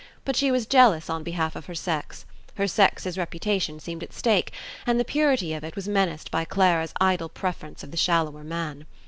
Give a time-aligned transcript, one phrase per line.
[0.25, 4.51] But she was jealous on behalf of her sex: her sex's reputation seemed at stake,
[4.87, 8.87] and the purity of it was menaced by Clara's idle preference of the shallower man.